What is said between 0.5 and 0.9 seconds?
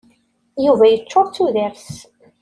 Yuba